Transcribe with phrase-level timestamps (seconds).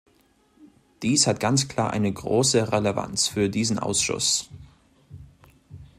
[1.03, 4.49] Dies hat ganz klar eine große Relevanz für diesen Ausschuss.